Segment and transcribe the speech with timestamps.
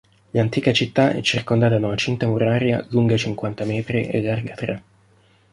[0.31, 4.83] L'antica città è circondata da una cinta muraria lunga cinquanta metri e larga tre.